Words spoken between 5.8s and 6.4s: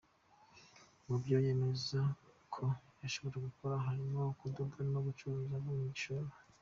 igishoro.